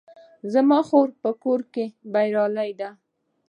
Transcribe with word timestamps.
زما 0.53 0.79
خور 0.87 1.07
په 1.11 1.17
خپل 1.17 1.37
کار 1.43 1.61
کې 1.73 1.85
بریالۍ 2.13 2.71
ده 2.79 2.89